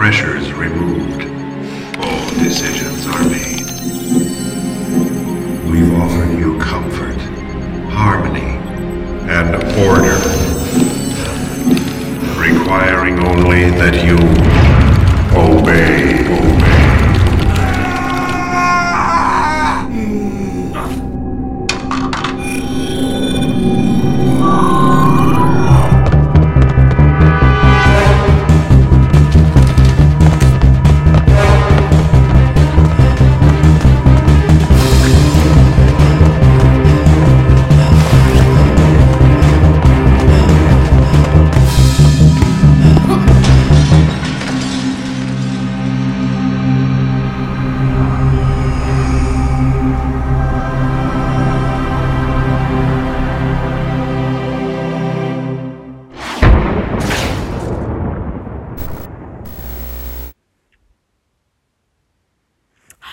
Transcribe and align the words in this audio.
pressures 0.00 0.50
removed, 0.54 1.24
all 1.98 2.30
decisions 2.42 3.06
are 3.06 3.28
made. 3.28 3.69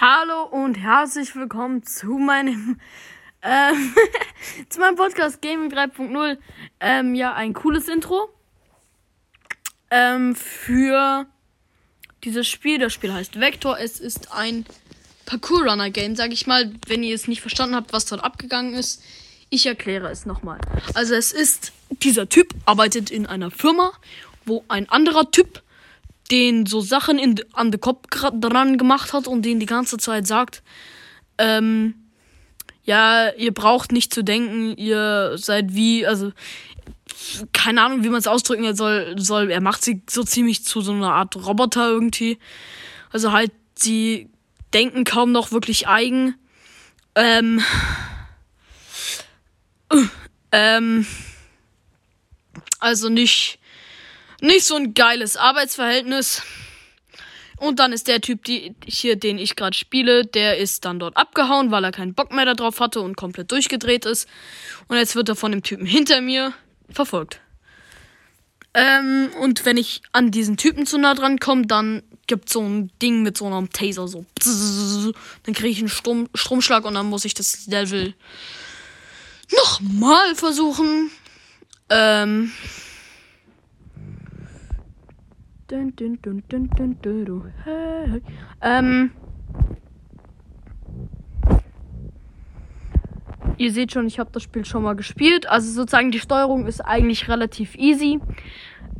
Hallo 0.09 0.44
und 0.44 0.75
herzlich 0.75 1.36
willkommen 1.36 1.83
zu 1.83 2.13
meinem 2.17 2.80
ähm, 3.41 3.94
zu 4.69 4.80
meinem 4.80 4.95
Podcast 4.95 5.41
Gaming 5.41 5.69
3.0. 5.69 6.38
Ähm, 6.80 7.13
ja, 7.13 7.33
ein 7.33 7.52
cooles 7.52 7.89
Intro 7.89 8.30
ähm, 9.91 10.33
für 10.33 11.25
dieses 12.23 12.47
Spiel. 12.47 12.80
Das 12.80 12.94
Spiel 12.94 13.11
heißt 13.11 13.38
Vector. 13.38 13.78
Es 13.78 14.00
ist 14.00 14.31
ein 14.31 14.66
Parkour 15.25 15.69
Runner 15.69 15.89
Game, 15.89 16.16
sag 16.16 16.31
ich 16.31 16.47
mal. 16.47 16.73
Wenn 16.88 17.03
ihr 17.03 17.13
es 17.13 17.28
nicht 17.28 17.41
verstanden 17.41 17.75
habt, 17.75 17.91
was 17.91 18.05
dort 18.05 18.23
abgegangen 18.23 18.75
ist, 18.75 19.03
ich 19.50 19.66
erkläre 19.66 20.09
es 20.09 20.25
nochmal. 20.25 20.61
Also 20.94 21.16
es 21.16 21.33
ist 21.33 21.73
dieser 21.89 22.30
Typ 22.30 22.55
arbeitet 22.66 23.11
in 23.11 23.25
einer 23.25 23.52
Firma, 23.52 23.91
wo 24.45 24.63
ein 24.69 24.88
anderer 24.88 25.31
Typ 25.31 25.61
den 26.31 26.66
so 26.66 26.81
Sachen 26.81 27.20
in, 27.20 27.36
an 27.53 27.72
den 27.72 27.81
Kopf 27.81 28.06
dran 28.09 28.78
gemacht 28.78 29.14
hat 29.14 29.28
und 29.28 29.44
den 29.44 29.59
die 29.59 29.66
ganze 29.66 29.97
Zeit 29.97 30.28
sagt, 30.28 30.64
ähm, 31.38 31.95
ja, 32.84 33.30
ihr 33.31 33.53
braucht 33.53 33.92
nicht 33.92 34.14
zu 34.14 34.23
denken, 34.23 34.75
ihr 34.78 35.34
seid 35.38 35.75
wie, 35.75 36.07
also, 36.07 36.31
keine 37.51 37.81
Ahnung, 37.81 38.03
wie 38.03 38.09
man 38.09 38.19
es 38.19 38.28
ausdrücken 38.28 38.75
soll, 38.75 39.16
soll. 39.18 39.51
Er 39.51 39.62
macht 39.62 39.84
sie 39.84 40.01
so 40.09 40.24
ziemlich 40.24 40.63
zu 40.63 40.81
so 40.81 40.94
einer 40.94 41.13
Art 41.13 41.35
Roboter 41.35 41.90
irgendwie. 41.90 42.38
Also 43.12 43.31
halt, 43.31 43.51
sie 43.75 44.30
denken 44.74 45.03
kaum 45.03 45.31
noch 45.31 45.51
wirklich 45.51 45.88
eigen. 45.88 46.35
Ähm, 47.16 47.62
ähm, 50.51 51.06
also 52.80 53.09
nicht, 53.09 53.59
nicht 54.42 54.66
so 54.66 54.75
ein 54.75 54.94
geiles 54.94 55.38
Arbeitsverhältnis. 55.38 56.42
Und 57.58 57.80
dann 57.80 57.92
ist 57.92 58.08
der 58.08 58.22
Typ, 58.22 58.44
die, 58.46 58.75
hier, 58.86 59.16
den 59.16 59.40
ich 59.40 59.56
gerade 59.56 59.75
spiele, 59.75 60.25
der 60.25 60.58
ist 60.58 60.86
dann 60.86 61.00
dort 61.00 61.18
abgehauen, 61.18 61.72
weil 61.72 61.84
er 61.84 61.92
keinen 61.92 62.14
Bock 62.14 62.31
mehr 62.31 62.46
darauf 62.46 62.80
hatte 62.80 63.02
und 63.02 63.18
komplett 63.18 63.52
durchgedreht 63.52 64.06
ist. 64.06 64.30
Und 64.88 64.98
jetzt 64.98 65.16
wird 65.16 65.30
er 65.30 65.36
von 65.36 65.52
dem 65.52 65.64
Typen 65.64 65.88
hinter 65.88 66.22
mir 66.22 66.53
verfolgt. 66.90 67.42
Ähm, 68.75 69.31
und 69.42 69.66
wenn 69.66 69.75
ich 69.75 70.03
an 70.12 70.30
diesen 70.30 70.56
Typen 70.56 70.86
zu 70.86 71.00
nah 71.00 71.16
dran 71.16 71.40
komme, 71.40 71.66
dann 71.66 72.04
gibt 72.28 72.50
so 72.50 72.62
ein 72.62 72.92
Ding 73.02 73.24
mit 73.24 73.36
so 73.38 73.48
einem 73.48 73.72
Taser 73.72 74.08
so. 74.08 74.24
Dann 75.44 75.56
kriege 75.56 75.69
ich 75.69 75.80
einen 75.80 75.90
Strom, 75.90 76.30
Stromschlag 76.36 76.86
und 76.86 76.94
dann 76.94 77.08
muss 77.08 77.25
ich 77.25 77.34
das 77.34 77.66
Level 77.66 78.14
nochmal 79.52 80.36
versuchen. 80.36 81.09
Ähm. 81.90 82.52
Dun, 85.69 85.94
dun, 85.97 86.17
dun, 86.22 86.41
dun, 86.47 86.69
dun, 86.78 86.97
dun, 87.01 87.25
dun. 87.25 87.53
Hey. 87.66 88.22
Ähm. 88.61 89.11
Ihr 93.57 93.73
seht 93.73 93.91
schon, 93.91 94.07
ich 94.07 94.17
habe 94.17 94.29
das 94.31 94.44
Spiel 94.44 94.63
schon 94.63 94.83
mal 94.83 94.95
gespielt. 94.95 95.50
Also 95.50 95.69
sozusagen 95.69 96.11
die 96.11 96.19
Steuerung 96.19 96.67
ist 96.67 96.79
eigentlich 96.79 97.27
relativ 97.27 97.75
easy. 97.75 98.22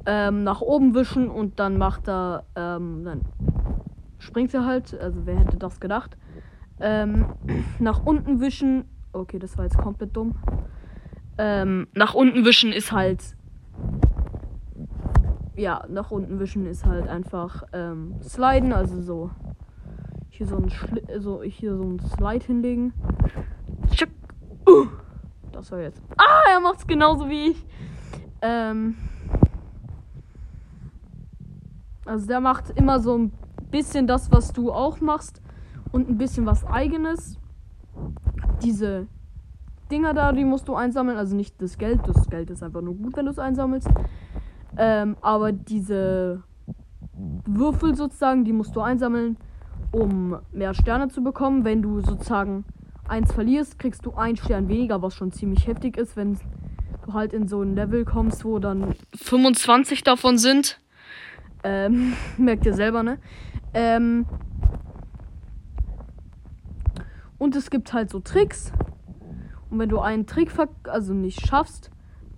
Ähm, 0.06 0.44
nach 0.44 0.60
oben 0.60 0.94
wischen 0.94 1.30
und 1.30 1.58
dann 1.58 1.78
macht 1.78 2.10
er, 2.10 2.44
ähm, 2.58 3.06
dann 3.06 3.22
springt 4.20 4.54
er 4.54 4.66
halt. 4.66 4.94
Also 5.00 5.26
wer 5.26 5.40
hätte 5.40 5.56
das 5.56 5.80
gedacht? 5.80 6.18
Ähm, 6.82 7.28
nach 7.80 8.06
unten 8.06 8.42
wischen. 8.42 8.84
Okay, 9.14 9.40
das 9.40 9.58
war 9.58 9.64
jetzt 9.64 9.78
komplett 9.78 10.18
dumm. 10.18 10.36
Ähm, 11.38 11.88
nach 11.94 12.14
unten 12.14 12.44
wischen 12.44 12.74
ist 12.74 12.92
halt 12.92 13.37
ja, 15.58 15.84
nach 15.90 16.12
unten 16.12 16.40
wischen 16.40 16.66
ist 16.68 16.86
halt 16.86 17.08
einfach 17.08 17.64
ähm, 17.74 18.16
sliden, 18.22 18.72
also 18.72 19.02
so 19.02 19.32
hier 20.30 20.46
so 20.46 20.58
ein 20.58 20.70
Schli 20.70 21.02
so 21.20 21.42
hier 21.42 21.76
so 21.76 21.84
ein 21.84 22.00
Slide 22.00 22.46
hinlegen. 22.46 22.94
Tschick. 23.90 24.12
Uh, 24.70 24.88
das 25.52 25.72
war 25.72 25.80
jetzt. 25.80 26.02
Ah, 26.18 26.52
er 26.54 26.60
macht's 26.60 26.86
genauso 26.86 27.28
wie 27.28 27.52
ich. 27.52 27.66
Ähm, 28.42 28.96
also 32.06 32.28
der 32.28 32.40
macht 32.40 32.70
immer 32.78 33.00
so 33.00 33.18
ein 33.18 33.34
bisschen 33.72 34.06
das, 34.06 34.32
was 34.32 34.54
du 34.54 34.72
auch 34.72 35.02
machst 35.02 35.42
und 35.92 36.08
ein 36.08 36.20
bisschen 36.20 36.46
was 36.46 36.66
eigenes. 36.66 37.40
Diese 38.62 39.08
Dinger 39.90 40.14
da, 40.14 40.32
die 40.34 40.44
musst 40.44 40.68
du 40.68 40.76
einsammeln, 40.76 41.18
also 41.18 41.36
nicht 41.36 41.60
das 41.62 41.80
Geld, 41.80 42.02
das 42.06 42.30
Geld 42.30 42.52
ist 42.52 42.62
einfach 42.62 42.82
nur 42.82 42.94
gut, 42.94 43.18
wenn 43.18 43.26
du 43.26 43.32
es 43.32 43.40
einsammelst. 43.40 43.90
Ähm, 44.78 45.18
aber 45.22 45.52
diese 45.52 46.44
Würfel 47.46 47.96
sozusagen, 47.96 48.46
die 48.46 48.54
musst 48.54 48.76
du 48.76 48.82
einsammeln, 48.82 49.38
um 49.92 50.38
mehr 50.52 50.74
Sterne 50.74 51.08
zu 51.10 51.24
bekommen. 51.24 51.66
Wenn 51.66 51.82
du 51.82 52.02
sozusagen 52.02 52.66
eins 53.08 53.34
verlierst, 53.34 53.80
kriegst 53.80 54.06
du 54.06 54.14
einen 54.14 54.38
Stern 54.38 54.68
weniger, 54.68 55.02
was 55.02 55.16
schon 55.16 55.32
ziemlich 55.32 55.68
heftig 55.68 55.98
ist, 55.98 56.16
wenn 56.16 56.38
du 57.06 57.14
halt 57.14 57.34
in 57.34 57.48
so 57.48 57.62
ein 57.62 57.76
Level 57.76 58.06
kommst, 58.06 58.46
wo 58.46 58.60
dann 58.60 58.94
25 59.16 60.04
davon 60.04 60.38
sind. 60.38 60.80
Ähm, 61.64 62.14
merkt 62.38 62.66
ihr 62.66 62.74
selber, 62.74 63.04
ne? 63.04 63.18
Ähm, 63.74 64.26
und 67.38 67.56
es 67.56 67.70
gibt 67.70 67.94
halt 67.94 68.10
so 68.10 68.20
Tricks. 68.20 68.72
Und 69.70 69.80
wenn 69.80 69.90
du 69.90 70.00
einen 70.00 70.26
Trick 70.28 70.52
also 70.84 71.14
nicht 71.14 71.46
schaffst, 71.46 71.92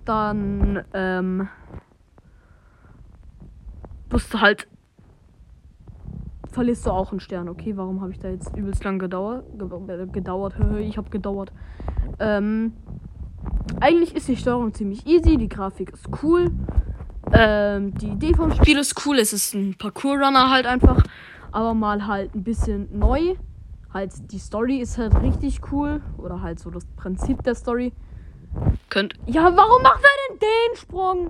dann 0.05 0.83
ähm, 0.93 1.47
du 4.09 4.41
halt 4.41 4.67
verlierst 6.51 6.85
du 6.85 6.91
auch 6.91 7.11
einen 7.11 7.19
Stern. 7.19 7.47
Okay, 7.47 7.77
warum 7.77 8.01
habe 8.01 8.11
ich 8.11 8.19
da 8.19 8.29
jetzt 8.29 8.55
übelst 8.55 8.83
lang 8.83 8.99
gedauert? 8.99 9.45
Ge 9.57 10.07
gedauert, 10.11 10.55
ich 10.79 10.97
habe 10.97 11.09
gedauert. 11.09 11.51
Ähm, 12.19 12.73
eigentlich 13.79 14.15
ist 14.15 14.27
die 14.27 14.35
Steuerung 14.35 14.73
ziemlich 14.73 15.05
easy, 15.07 15.37
die 15.37 15.49
Grafik 15.49 15.91
ist 15.91 16.07
cool. 16.23 16.51
Ähm, 17.31 17.93
die 17.95 18.07
Idee 18.07 18.33
vom 18.33 18.51
Spiel 18.51 18.77
ist 18.77 19.05
cool. 19.05 19.19
Es 19.19 19.33
ist 19.33 19.53
ein 19.53 19.75
Parkour-Runner 19.77 20.49
halt 20.49 20.65
einfach, 20.65 21.03
aber 21.51 21.73
mal 21.73 22.07
halt 22.07 22.33
ein 22.35 22.43
bisschen 22.43 22.97
neu. 22.97 23.35
Halt, 23.93 24.31
die 24.31 24.39
Story 24.39 24.77
ist 24.77 24.97
halt 24.97 25.19
richtig 25.21 25.61
cool. 25.71 26.01
Oder 26.17 26.41
halt 26.41 26.59
so 26.59 26.69
das 26.69 26.85
Prinzip 26.97 27.43
der 27.43 27.55
Story. 27.55 27.93
Könnt. 28.89 29.13
Ja, 29.27 29.55
warum 29.55 29.81
macht 29.83 30.01
er 30.03 30.09
denn 30.29 30.39
den 30.39 30.77
Sprung? 30.77 31.29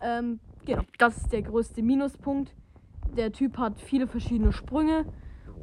Ähm, 0.00 0.40
genau. 0.66 0.82
Das 0.98 1.16
ist 1.16 1.32
der 1.32 1.42
größte 1.42 1.82
Minuspunkt. 1.82 2.54
Der 3.16 3.32
Typ 3.32 3.56
hat 3.56 3.80
viele 3.80 4.06
verschiedene 4.06 4.52
Sprünge. 4.52 5.06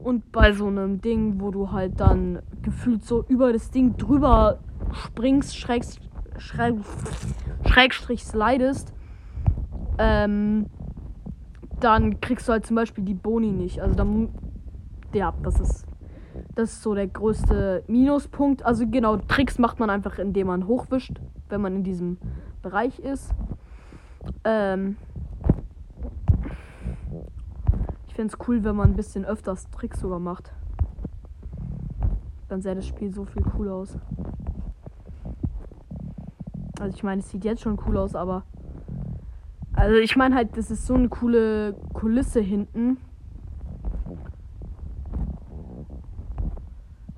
Und 0.03 0.31
bei 0.31 0.51
so 0.53 0.67
einem 0.67 1.01
Ding, 1.01 1.39
wo 1.39 1.51
du 1.51 1.71
halt 1.71 1.99
dann 1.99 2.41
gefühlt 2.61 3.05
so 3.05 3.23
über 3.27 3.53
das 3.53 3.69
Ding 3.69 3.95
drüber 3.95 4.59
springst, 4.91 5.55
schräg, 5.55 5.83
schräg, 6.37 6.75
schrägstrich 7.65 8.25
slidest, 8.25 8.93
ähm, 9.99 10.65
dann 11.79 12.19
kriegst 12.21 12.47
du 12.47 12.53
halt 12.53 12.65
zum 12.65 12.75
Beispiel 12.75 13.03
die 13.03 13.13
Boni 13.13 13.51
nicht. 13.51 13.81
Also 13.81 13.95
dann, 13.95 14.29
ja, 15.13 15.33
das 15.43 15.59
ist, 15.59 15.85
das 16.55 16.73
ist 16.73 16.81
so 16.81 16.95
der 16.95 17.07
größte 17.07 17.83
Minuspunkt. 17.87 18.63
Also 18.63 18.87
genau, 18.87 19.17
Tricks 19.17 19.59
macht 19.59 19.79
man 19.79 19.89
einfach, 19.89 20.17
indem 20.19 20.47
man 20.47 20.67
hochwischt, 20.67 21.21
wenn 21.49 21.61
man 21.61 21.75
in 21.75 21.83
diesem 21.83 22.17
Bereich 22.61 22.99
ist. 22.99 23.33
Ähm, 24.43 24.97
Ich 28.13 28.17
fände 28.17 28.31
es 28.31 28.47
cool, 28.47 28.63
wenn 28.63 28.75
man 28.75 28.91
ein 28.91 28.95
bisschen 28.95 29.25
öfters 29.25 29.71
Tricks 29.71 29.99
sogar 29.99 30.19
macht. 30.19 30.53
Dann 32.47 32.61
sähe 32.61 32.75
das 32.75 32.85
Spiel 32.85 33.11
so 33.11 33.25
viel 33.25 33.41
cooler 33.41 33.73
aus. 33.73 33.97
Also 36.79 36.95
ich 36.95 37.01
meine, 37.01 37.21
es 37.21 37.31
sieht 37.31 37.43
jetzt 37.43 37.63
schon 37.63 37.79
cool 37.87 37.97
aus, 37.97 38.13
aber. 38.13 38.43
Also 39.73 39.95
ich 39.95 40.15
meine 40.15 40.35
halt, 40.35 40.55
das 40.55 40.69
ist 40.69 40.85
so 40.85 40.93
eine 40.93 41.09
coole 41.09 41.73
Kulisse 41.93 42.39
hinten. 42.39 42.97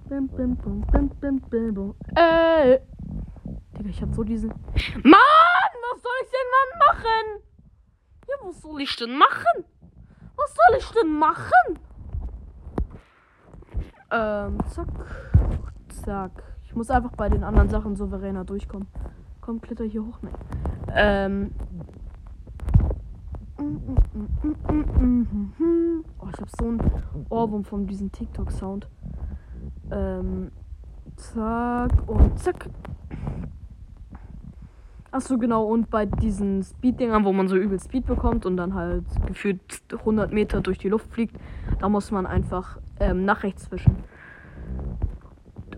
Bim, 0.08 0.30
bim, 0.30 0.56
bum, 0.56 0.82
bim, 0.94 1.10
bim, 1.10 1.42
bim, 1.42 1.74
bum. 1.74 1.96
Ey! 2.16 2.80
Digga, 3.78 3.90
ich 3.90 4.02
hab 4.02 4.16
so 4.16 4.24
diesen. 4.24 4.48
Mann! 4.48 5.74
Was 5.92 6.02
soll 6.02 6.12
ich 6.24 6.30
denn 6.30 6.50
dann 6.56 6.80
machen? 7.06 7.42
Ja, 8.28 8.48
was 8.48 8.62
soll 8.62 8.82
ich 8.82 8.96
denn 8.96 9.18
machen? 9.18 9.66
Was 10.36 10.54
soll 10.54 10.78
ich 10.80 10.92
denn 10.92 11.12
machen? 11.18 11.80
Ähm, 14.12 14.58
zack. 14.70 14.88
Zack. 16.04 16.44
Ich 16.64 16.76
muss 16.76 16.90
einfach 16.90 17.12
bei 17.12 17.30
den 17.30 17.44
anderen 17.44 17.70
Sachen 17.70 17.96
souveräner 17.96 18.44
durchkommen. 18.44 18.88
Komm, 19.42 19.62
kletter 19.62 19.86
hier 19.86 20.04
hoch. 20.06 20.20
Nein. 20.22 20.34
Ähm. 20.94 21.52
Oh, 26.20 26.28
ich 26.34 26.42
hab 26.42 26.50
so 26.50 26.66
einen 26.66 26.82
Ohrwurm 27.30 27.64
von 27.64 27.88
diesem 27.88 28.12
TikTok-Sound. 28.12 28.90
Ähm. 29.92 30.52
Zack 31.16 31.92
und 32.08 32.38
zack. 32.40 32.70
Achso, 35.16 35.38
genau. 35.38 35.64
Und 35.64 35.90
bei 35.90 36.06
diesen 36.06 36.62
Speed-Dingern, 36.62 37.24
wo 37.24 37.32
man 37.32 37.48
so 37.48 37.56
übel 37.56 37.80
Speed 37.80 38.06
bekommt 38.06 38.46
und 38.46 38.58
dann 38.58 38.74
halt 38.74 39.06
gefühlt 39.26 39.62
100 39.90 40.34
Meter 40.34 40.60
durch 40.60 40.78
die 40.78 40.90
Luft 40.90 41.10
fliegt, 41.10 41.38
da 41.80 41.88
muss 41.88 42.12
man 42.12 42.26
einfach 42.26 42.80
ähm, 43.00 43.24
nach 43.24 43.44
rechts 43.44 43.72
wischen. 43.72 43.96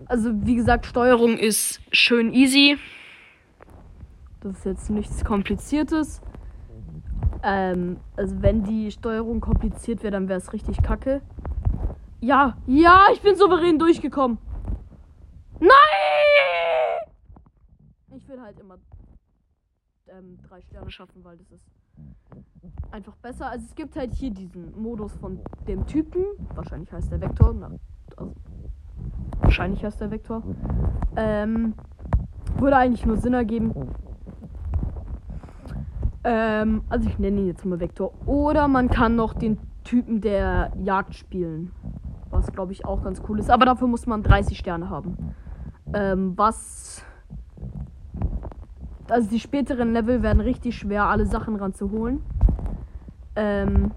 Also, 0.06 0.32
wie 0.44 0.56
gesagt, 0.56 0.86
Steuerung 0.86 1.38
ist 1.38 1.80
schön 1.92 2.32
easy. 2.32 2.78
Das 4.40 4.58
ist 4.58 4.64
jetzt 4.64 4.90
nichts 4.90 5.24
Kompliziertes. 5.24 6.20
Ähm, 7.44 7.98
also 8.16 8.42
wenn 8.42 8.64
die 8.64 8.90
Steuerung 8.90 9.40
kompliziert 9.40 10.02
wäre, 10.02 10.10
dann 10.10 10.28
wäre 10.28 10.40
es 10.40 10.52
richtig 10.52 10.82
kacke. 10.82 11.22
Ja, 12.18 12.56
ja, 12.66 13.06
ich 13.12 13.20
bin 13.20 13.36
souverän 13.36 13.78
durchgekommen. 13.78 14.38
Nein! 15.60 15.70
Ich 18.16 18.28
will 18.28 18.40
halt 18.40 18.58
immer 18.58 18.78
ähm, 20.10 20.38
drei 20.48 20.60
Sterne 20.62 20.90
schaffen, 20.90 21.24
weil 21.24 21.36
das 21.36 21.50
ist 21.50 21.64
einfach 22.90 23.16
besser. 23.16 23.50
Also 23.50 23.64
es 23.66 23.74
gibt 23.74 23.96
halt 23.96 24.12
hier 24.12 24.30
diesen 24.30 24.80
Modus 24.80 25.14
von 25.16 25.40
dem 25.66 25.86
Typen. 25.86 26.24
Wahrscheinlich 26.54 26.92
heißt 26.92 27.10
der 27.10 27.20
Vektor. 27.20 27.54
Na, 27.54 27.70
also, 28.16 28.34
wahrscheinlich 29.40 29.84
heißt 29.84 30.00
der 30.00 30.10
Vektor. 30.10 30.42
Ähm, 31.16 31.74
würde 32.56 32.76
eigentlich 32.76 33.06
nur 33.06 33.16
Sinn 33.16 33.34
ergeben. 33.34 33.72
Ähm, 36.24 36.82
also 36.88 37.08
ich 37.08 37.18
nenne 37.18 37.40
ihn 37.40 37.46
jetzt 37.46 37.64
mal 37.64 37.80
Vektor. 37.80 38.12
Oder 38.26 38.68
man 38.68 38.88
kann 38.88 39.16
noch 39.16 39.34
den 39.34 39.58
Typen 39.84 40.20
der 40.20 40.72
Jagd 40.82 41.14
spielen. 41.14 41.72
Was 42.30 42.52
glaube 42.52 42.72
ich 42.72 42.84
auch 42.84 43.02
ganz 43.02 43.22
cool 43.28 43.38
ist. 43.38 43.50
Aber 43.50 43.64
dafür 43.64 43.88
muss 43.88 44.06
man 44.06 44.22
30 44.22 44.58
Sterne 44.58 44.90
haben. 44.90 45.34
Ähm, 45.94 46.36
was. 46.36 47.04
Also 49.08 49.28
die 49.30 49.40
späteren 49.40 49.92
Level 49.92 50.22
werden 50.22 50.40
richtig 50.40 50.76
schwer, 50.76 51.04
alle 51.04 51.26
Sachen 51.26 51.56
ranzuholen. 51.56 52.22
Ähm. 53.36 53.92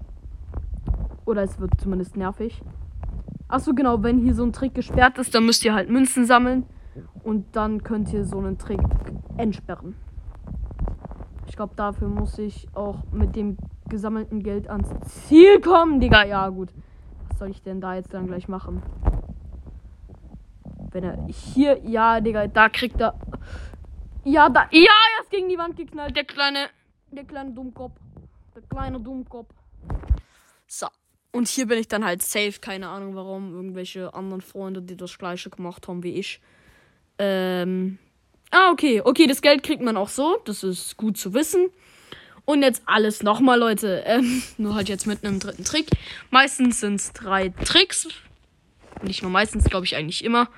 Oder 1.24 1.42
es 1.42 1.60
wird 1.60 1.80
zumindest 1.80 2.16
nervig. 2.16 2.62
Achso, 3.48 3.74
genau, 3.74 4.02
wenn 4.02 4.18
hier 4.18 4.34
so 4.34 4.42
ein 4.44 4.52
Trick 4.52 4.74
gesperrt 4.74 5.18
ist, 5.18 5.34
dann 5.34 5.44
müsst 5.44 5.64
ihr 5.64 5.74
halt 5.74 5.90
Münzen 5.90 6.24
sammeln. 6.24 6.64
Und 7.22 7.54
dann 7.54 7.82
könnt 7.82 8.12
ihr 8.12 8.24
so 8.24 8.38
einen 8.38 8.58
Trick 8.58 8.80
entsperren. 9.36 9.94
Ich 11.46 11.56
glaube, 11.56 11.74
dafür 11.76 12.08
muss 12.08 12.38
ich 12.38 12.66
auch 12.74 13.04
mit 13.12 13.36
dem 13.36 13.58
gesammelten 13.88 14.42
Geld 14.42 14.68
ans 14.68 14.88
Ziel 15.02 15.60
kommen, 15.60 16.00
Digga. 16.00 16.24
Ja, 16.24 16.48
gut. 16.48 16.70
Was 17.28 17.38
soll 17.38 17.50
ich 17.50 17.62
denn 17.62 17.80
da 17.80 17.94
jetzt 17.94 18.14
dann 18.14 18.26
gleich 18.26 18.48
machen? 18.48 18.82
Wenn 20.90 21.04
er 21.04 21.18
hier, 21.26 21.78
ja, 21.84 22.20
Digga, 22.20 22.46
da 22.46 22.68
kriegt 22.68 23.00
er. 23.00 23.14
Ja, 24.24 24.48
da. 24.48 24.68
Ja, 24.70 24.92
er 25.16 25.22
ist 25.22 25.30
gegen 25.30 25.48
die 25.48 25.58
Wand 25.58 25.76
geknallt. 25.76 26.16
Der 26.16 26.24
kleine. 26.24 26.68
Der 27.10 27.24
kleine 27.24 27.50
Dummkopf. 27.50 27.98
Der 28.54 28.62
kleine 28.62 29.00
Dummkopf. 29.00 29.52
So. 30.66 30.86
Und 31.32 31.48
hier 31.48 31.66
bin 31.66 31.78
ich 31.78 31.88
dann 31.88 32.04
halt 32.04 32.22
safe. 32.22 32.54
Keine 32.60 32.88
Ahnung 32.88 33.14
warum. 33.16 33.52
Irgendwelche 33.54 34.14
anderen 34.14 34.40
Freunde, 34.40 34.82
die 34.82 34.96
das 34.96 35.18
gleiche 35.18 35.50
gemacht 35.50 35.88
haben 35.88 36.02
wie 36.02 36.14
ich. 36.14 36.40
Ähm. 37.18 37.98
Ah, 38.50 38.70
okay. 38.70 39.00
Okay, 39.02 39.26
das 39.26 39.42
Geld 39.42 39.62
kriegt 39.62 39.82
man 39.82 39.96
auch 39.96 40.08
so. 40.08 40.38
Das 40.44 40.62
ist 40.62 40.96
gut 40.96 41.16
zu 41.16 41.34
wissen. 41.34 41.70
Und 42.44 42.62
jetzt 42.62 42.82
alles 42.86 43.22
nochmal, 43.22 43.58
Leute. 43.58 44.02
Ähm, 44.06 44.42
nur 44.58 44.74
halt 44.74 44.88
jetzt 44.88 45.06
mit 45.06 45.24
einem 45.24 45.40
dritten 45.40 45.64
Trick. 45.64 45.88
Meistens 46.30 46.80
sind 46.80 46.96
es 46.96 47.12
drei 47.12 47.48
Tricks. 47.48 48.08
Nicht 49.02 49.22
nur 49.22 49.30
meistens, 49.30 49.64
glaube 49.64 49.86
ich 49.86 49.96
eigentlich 49.96 50.22
immer. 50.24 50.48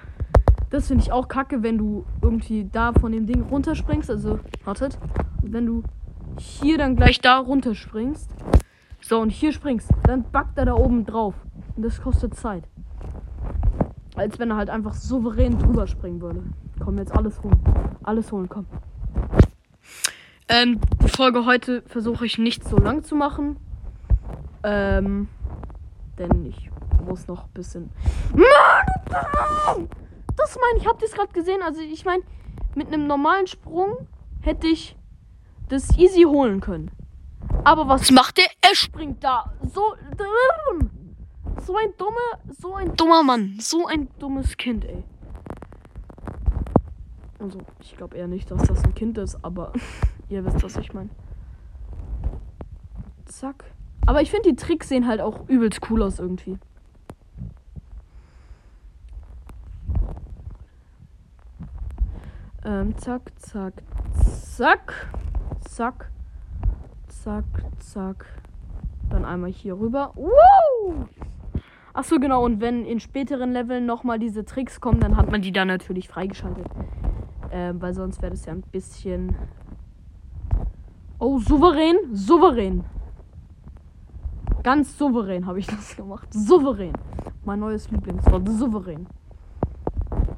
Das 0.74 0.88
finde 0.88 1.04
ich 1.04 1.12
auch 1.12 1.28
kacke, 1.28 1.62
wenn 1.62 1.78
du 1.78 2.04
irgendwie 2.20 2.64
da 2.64 2.92
von 2.92 3.12
dem 3.12 3.28
Ding 3.28 3.42
runterspringst. 3.42 4.10
Also, 4.10 4.40
wartet. 4.64 4.98
Und 5.40 5.52
wenn 5.52 5.66
du 5.66 5.84
hier 6.36 6.78
dann 6.78 6.96
gleich 6.96 7.20
da 7.20 7.38
runterspringst. 7.38 8.28
So, 9.00 9.20
und 9.20 9.30
hier 9.30 9.52
springst. 9.52 9.88
Dann 10.02 10.24
backt 10.32 10.58
er 10.58 10.64
da 10.64 10.74
oben 10.74 11.06
drauf. 11.06 11.36
Und 11.76 11.84
das 11.84 12.02
kostet 12.02 12.34
Zeit. 12.34 12.64
Als 14.16 14.40
wenn 14.40 14.50
er 14.50 14.56
halt 14.56 14.68
einfach 14.68 14.94
souverän 14.94 15.60
drüber 15.60 15.86
springen 15.86 16.20
würde. 16.20 16.42
Komm, 16.82 16.98
jetzt 16.98 17.14
alles 17.14 17.40
holen. 17.44 17.60
Alles 18.02 18.32
holen, 18.32 18.48
komm. 18.48 18.66
Ähm, 20.48 20.80
die 21.04 21.08
Folge 21.08 21.46
heute 21.46 21.82
versuche 21.82 22.26
ich 22.26 22.38
nicht 22.38 22.64
so 22.64 22.78
lang 22.78 23.04
zu 23.04 23.14
machen. 23.14 23.58
Ähm, 24.64 25.28
denn 26.18 26.46
ich 26.46 26.68
muss 27.06 27.28
noch 27.28 27.44
ein 27.44 27.50
bisschen. 27.54 27.90
Mann! 28.34 29.88
Das 30.36 30.58
meine 30.60 30.78
ich, 30.78 30.86
habt 30.86 31.02
ihr 31.02 31.08
es 31.08 31.14
gerade 31.14 31.32
gesehen? 31.32 31.62
Also, 31.62 31.80
ich 31.80 32.04
meine, 32.04 32.22
mit 32.74 32.88
einem 32.88 33.06
normalen 33.06 33.46
Sprung 33.46 34.08
hätte 34.40 34.66
ich 34.66 34.96
das 35.68 35.96
easy 35.96 36.22
holen 36.22 36.60
können. 36.60 36.90
Aber 37.64 37.88
was 37.88 38.10
macht 38.10 38.38
der? 38.38 38.46
Er 38.60 38.74
springt 38.74 39.22
da. 39.22 39.52
So. 39.62 39.94
So 41.66 41.76
ein 41.76 41.94
dummer, 41.96 42.52
so 42.58 42.74
ein 42.74 42.94
dummer 42.94 43.22
Mann. 43.22 43.56
So 43.58 43.86
ein 43.86 44.08
dummes 44.18 44.56
Kind, 44.56 44.84
ey. 44.84 45.04
Also, 47.38 47.58
ich 47.80 47.96
glaube 47.96 48.16
eher 48.16 48.28
nicht, 48.28 48.50
dass 48.50 48.62
das 48.64 48.84
ein 48.84 48.94
Kind 48.94 49.16
ist, 49.18 49.42
aber 49.42 49.72
ihr 50.28 50.44
wisst, 50.44 50.62
was 50.62 50.76
ich 50.76 50.92
meine. 50.92 51.10
Zack. 53.24 53.64
Aber 54.06 54.20
ich 54.20 54.30
finde, 54.30 54.50
die 54.50 54.56
Tricks 54.56 54.88
sehen 54.88 55.06
halt 55.06 55.20
auch 55.20 55.48
übelst 55.48 55.80
cool 55.90 56.02
aus 56.02 56.18
irgendwie. 56.18 56.58
Ähm, 62.66 62.96
zack, 62.96 63.30
zack, 63.38 63.82
zack, 64.14 65.10
zack, 65.60 66.10
zack, 67.08 67.44
zack. 67.78 68.26
Dann 69.10 69.26
einmal 69.26 69.50
hier 69.50 69.78
rüber. 69.78 70.12
Woo! 70.14 71.04
Ach 71.92 72.04
so, 72.04 72.18
genau. 72.18 72.42
Und 72.42 72.62
wenn 72.62 72.86
in 72.86 73.00
späteren 73.00 73.52
Leveln 73.52 73.84
nochmal 73.84 74.18
diese 74.18 74.46
Tricks 74.46 74.80
kommen, 74.80 74.98
dann 75.00 75.16
hat 75.16 75.30
man 75.30 75.42
die 75.42 75.52
dann 75.52 75.68
natürlich 75.68 76.08
freigeschaltet. 76.08 76.66
Ähm, 77.52 77.82
weil 77.82 77.92
sonst 77.92 78.22
wäre 78.22 78.30
das 78.32 78.46
ja 78.46 78.52
ein 78.52 78.62
bisschen. 78.62 79.36
Oh, 81.18 81.38
souverän, 81.38 81.96
souverän. 82.12 82.84
Ganz 84.62 84.96
souverän 84.96 85.44
habe 85.44 85.58
ich 85.58 85.66
das 85.68 85.94
gemacht. 85.96 86.32
Souverän. 86.32 86.94
Mein 87.44 87.60
neues 87.60 87.90
Lieblingswort. 87.90 88.48
Souverän. 88.48 89.06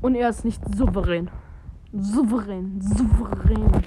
Und 0.02 0.16
er 0.16 0.28
ist 0.28 0.44
nicht 0.44 0.60
souverän. 0.76 1.30
Souverän. 2.02 2.80
Souverän. 2.80 3.84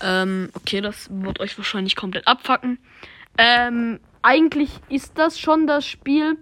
Ähm, 0.00 0.50
okay, 0.54 0.80
das 0.80 1.08
wird 1.10 1.40
euch 1.40 1.56
wahrscheinlich 1.56 1.96
komplett 1.96 2.26
abfacken. 2.26 2.78
Ähm, 3.38 4.00
eigentlich 4.22 4.70
ist 4.88 5.12
das 5.16 5.38
schon 5.38 5.66
das 5.66 5.86
Spiel. 5.86 6.38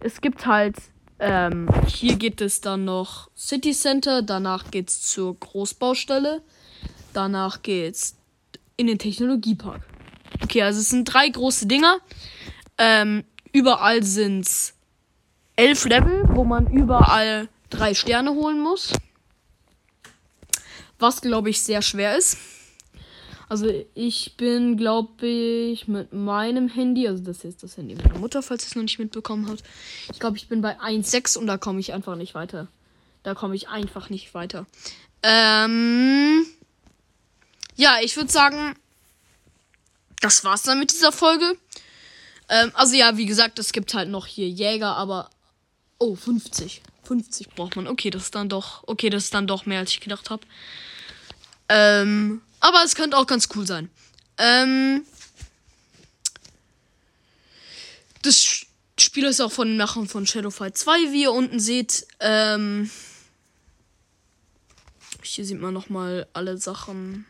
Es 0.00 0.20
gibt 0.20 0.46
halt, 0.46 0.76
ähm, 1.18 1.68
hier 1.86 2.16
geht 2.16 2.40
es 2.40 2.60
dann 2.60 2.84
noch 2.84 3.30
City 3.36 3.72
Center, 3.72 4.22
danach 4.22 4.70
geht 4.70 4.90
es 4.90 5.02
zur 5.02 5.38
Großbaustelle, 5.38 6.42
danach 7.12 7.62
geht's 7.62 8.16
in 8.76 8.86
den 8.86 8.98
Technologiepark. 8.98 9.82
Okay, 10.42 10.62
also 10.62 10.80
es 10.80 10.88
sind 10.88 11.04
drei 11.04 11.28
große 11.28 11.66
Dinger. 11.66 11.98
Ähm, 12.76 13.24
überall 13.52 14.02
sind's 14.02 14.74
elf 15.56 15.84
Level, 15.84 16.24
wo 16.30 16.44
man 16.44 16.66
überall 16.66 17.48
drei 17.70 17.94
Sterne 17.94 18.30
holen 18.30 18.60
muss. 18.60 18.92
Was, 20.98 21.20
glaube 21.20 21.50
ich, 21.50 21.62
sehr 21.62 21.82
schwer 21.82 22.16
ist. 22.16 22.38
Also 23.48 23.70
ich 23.94 24.36
bin, 24.36 24.76
glaube 24.76 25.26
ich, 25.26 25.86
mit 25.86 26.12
meinem 26.12 26.68
Handy, 26.68 27.06
also 27.06 27.22
das 27.22 27.44
ist 27.44 27.62
das 27.62 27.76
Handy 27.76 27.94
meiner 27.94 28.18
Mutter, 28.18 28.42
falls 28.42 28.64
ihr 28.64 28.68
es 28.68 28.74
noch 28.74 28.82
nicht 28.82 28.98
mitbekommen 28.98 29.48
habt. 29.48 29.62
Ich 30.10 30.18
glaube, 30.18 30.36
ich 30.36 30.48
bin 30.48 30.62
bei 30.62 30.80
1,6 30.80 31.38
und 31.38 31.46
da 31.46 31.58
komme 31.58 31.80
ich 31.80 31.92
einfach 31.92 32.16
nicht 32.16 32.34
weiter. 32.34 32.68
Da 33.22 33.34
komme 33.34 33.54
ich 33.54 33.68
einfach 33.68 34.10
nicht 34.10 34.34
weiter. 34.34 34.66
Ähm, 35.22 36.46
ja, 37.76 37.98
ich 38.02 38.16
würde 38.16 38.32
sagen, 38.32 38.74
das 40.20 40.44
war's 40.44 40.62
dann 40.62 40.78
mit 40.78 40.90
dieser 40.90 41.12
Folge. 41.12 41.56
Ähm, 42.48 42.72
also 42.74 42.94
ja, 42.94 43.16
wie 43.16 43.26
gesagt, 43.26 43.58
es 43.58 43.72
gibt 43.72 43.94
halt 43.94 44.08
noch 44.08 44.26
hier 44.26 44.48
Jäger, 44.48 44.96
aber 44.96 45.30
oh, 46.04 46.14
50. 46.14 46.82
50 47.04 47.50
braucht 47.50 47.76
man. 47.76 47.86
Okay, 47.86 48.10
das 48.10 48.24
ist 48.24 48.34
dann 48.34 48.48
doch, 48.48 48.84
okay, 48.86 49.10
das 49.10 49.24
ist 49.24 49.34
dann 49.34 49.46
doch 49.46 49.66
mehr 49.66 49.78
als 49.78 49.90
ich 49.90 50.00
gedacht 50.00 50.30
habe. 50.30 50.42
Ähm, 51.68 52.42
aber 52.60 52.84
es 52.84 52.94
könnte 52.94 53.16
auch 53.16 53.26
ganz 53.26 53.48
cool 53.54 53.66
sein. 53.66 53.90
Ähm, 54.36 55.04
das 58.22 58.66
Spiel 58.98 59.24
ist 59.24 59.40
auch 59.40 59.52
von 59.52 59.68
den 59.68 59.76
Machern 59.76 60.08
von 60.08 60.26
Shadowfight 60.26 60.76
2, 60.76 61.12
wie 61.12 61.22
ihr 61.22 61.32
unten 61.32 61.58
seht. 61.58 62.06
Ähm, 62.20 62.90
hier 65.22 65.44
sieht 65.44 65.60
man 65.60 65.74
nochmal 65.74 66.26
alle 66.32 66.58
Sachen. 66.58 67.24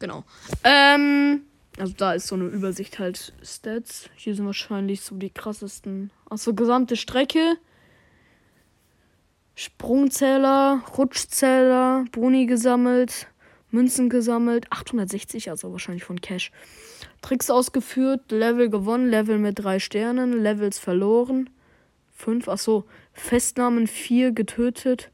Genau. 0.00 0.24
Ähm, 0.64 1.42
also 1.78 1.94
da 1.96 2.12
ist 2.12 2.26
so 2.26 2.34
eine 2.34 2.46
Übersicht 2.46 2.98
halt 2.98 3.32
Stats. 3.42 4.10
Hier 4.16 4.34
sind 4.34 4.46
wahrscheinlich 4.46 5.00
so 5.00 5.16
die 5.16 5.30
krassesten. 5.30 6.10
Also 6.28 6.54
gesamte 6.54 6.96
Strecke. 6.96 7.56
Sprungzähler, 9.54 10.82
Rutschzähler, 10.96 12.06
Boni 12.12 12.46
gesammelt, 12.46 13.28
Münzen 13.70 14.08
gesammelt, 14.08 14.66
860, 14.70 15.50
also 15.50 15.72
wahrscheinlich 15.72 16.04
von 16.04 16.20
Cash. 16.20 16.52
Tricks 17.20 17.50
ausgeführt, 17.50 18.30
Level 18.30 18.70
gewonnen, 18.70 19.08
Level 19.08 19.38
mit 19.38 19.58
drei 19.58 19.78
Sternen, 19.78 20.42
Levels 20.42 20.78
verloren. 20.78 21.50
Fünf, 22.14 22.48
achso, 22.48 22.84
Festnahmen 23.12 23.86
vier 23.86 24.32
getötet. 24.32 25.10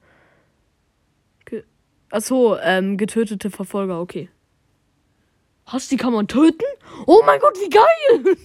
Ge 1.45 1.65
achso, 2.11 2.57
ähm, 2.59 2.97
getötete 2.97 3.51
Verfolger, 3.51 4.01
okay. 4.01 4.29
Was, 5.71 5.89
die 5.89 5.97
kann 5.97 6.13
man 6.13 6.29
töten? 6.29 6.65
Oh 7.07 7.23
mein 7.27 7.41
Gott, 7.41 7.57
wie 7.61 7.69
geil! 7.69 8.37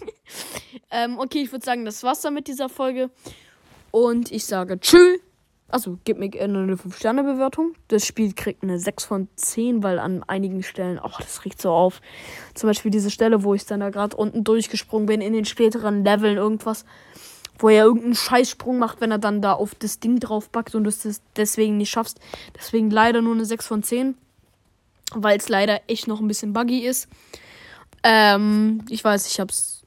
ähm, 0.92 1.20
okay, 1.20 1.42
ich 1.44 1.52
würde 1.52 1.66
sagen, 1.66 1.86
das 1.86 2.04
war's 2.04 2.22
dann 2.22 2.34
mit 2.34 2.48
dieser 2.48 2.70
Folge. 2.70 3.10
Und 3.92 4.32
ich 4.32 4.46
sage 4.46 4.80
Tschüss. 4.80 5.20
Also, 5.70 5.98
gib 6.04 6.20
mir 6.20 6.30
gerne 6.30 6.60
eine 6.60 6.76
5-Sterne-Bewertung. 6.76 7.74
Das 7.88 8.06
Spiel 8.06 8.34
kriegt 8.34 8.62
eine 8.62 8.78
6 8.78 9.06
von 9.06 9.28
10, 9.38 9.82
weil 9.82 9.98
an 9.98 10.22
einigen 10.22 10.62
Stellen, 10.62 11.00
oh, 11.04 11.10
das 11.18 11.46
riecht 11.46 11.60
so 11.60 11.72
auf. 11.72 12.00
Zum 12.54 12.70
Beispiel 12.70 12.92
diese 12.92 13.10
Stelle, 13.10 13.44
wo 13.44 13.56
ich 13.56 13.66
dann 13.66 13.80
da 13.80 13.90
gerade 13.90 14.16
unten 14.16 14.44
durchgesprungen 14.44 15.08
bin, 15.08 15.20
in 15.20 15.34
den 15.34 15.46
späteren 15.46 16.04
Leveln 16.04 16.38
irgendwas, 16.38 16.86
wo 17.58 17.70
er 17.70 17.86
irgendeinen 17.86 18.14
Scheißsprung 18.14 18.78
macht, 18.78 19.02
wenn 19.02 19.10
er 19.10 19.18
dann 19.18 19.42
da 19.42 19.54
auf 19.54 19.74
das 19.74 20.00
Ding 20.00 20.20
drauf 20.20 20.52
backt 20.52 20.76
und 20.76 20.84
du 20.84 20.90
es 20.90 21.22
deswegen 21.36 21.78
nicht 21.78 21.90
schaffst. 21.90 22.20
Deswegen 22.56 22.92
leider 22.92 23.24
nur 23.24 23.34
eine 23.34 23.46
6 23.46 23.66
von 23.66 23.82
10, 23.82 24.16
weil 25.16 25.38
es 25.38 25.50
leider 25.50 25.82
echt 25.88 26.08
noch 26.08 26.20
ein 26.20 26.28
bisschen 26.28 26.54
buggy 26.54 26.80
ist. 26.86 27.08
Ähm, 28.04 28.84
ich 28.90 29.04
weiß, 29.04 29.28
ich 29.28 29.40
hab's. 29.40 29.84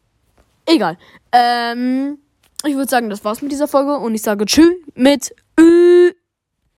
Egal. 0.67 0.99
Ähm, 1.33 2.19
ich 2.65 2.75
würde 2.75 2.91
sagen, 2.91 3.11
das 3.11 3.25
war's 3.25 3.43
mit 3.43 3.53
dieser 3.53 3.69
Folge 3.69 3.99
und 3.99 4.15
ich 4.15 4.23
sage 4.23 4.47
Tschüss 4.47 4.75
mit 4.95 5.35
Ü 5.61 6.13